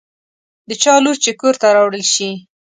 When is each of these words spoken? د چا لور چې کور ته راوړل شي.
د 0.67 0.71
چا 0.83 0.93
لور 1.03 1.17
چې 1.23 1.31
کور 1.39 1.55
ته 1.61 1.67
راوړل 1.75 2.03
شي. 2.13 2.29